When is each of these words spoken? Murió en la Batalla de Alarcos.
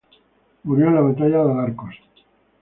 Murió 0.63 0.87
en 0.87 0.95
la 0.95 1.01
Batalla 1.01 1.43
de 1.43 1.51
Alarcos. 1.51 1.95